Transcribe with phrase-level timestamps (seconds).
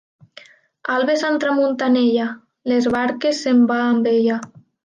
[0.93, 2.27] Albes amb tramuntanella,
[2.75, 4.43] les barques se'n van amb ella.